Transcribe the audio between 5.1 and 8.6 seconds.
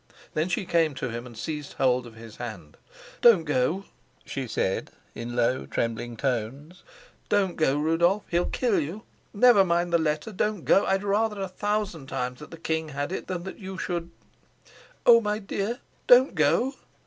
in low trembling tones. "Don't go, Rudolf. He'll